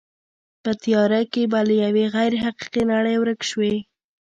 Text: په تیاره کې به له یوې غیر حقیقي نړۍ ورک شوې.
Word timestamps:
په 0.63 0.71
تیاره 0.83 1.21
کې 1.31 1.43
به 1.51 1.59
له 1.67 1.73
یوې 1.83 2.05
غیر 2.15 2.33
حقیقي 2.43 2.83
نړۍ 2.91 3.15
ورک 3.17 3.41
شوې. 3.49 3.75